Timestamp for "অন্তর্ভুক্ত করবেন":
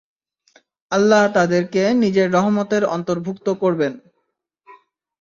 2.87-3.93